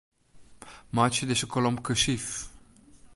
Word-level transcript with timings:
Meitsje 0.99 1.23
dizze 1.27 1.47
kolom 1.53 1.77
kursyf. 1.85 2.27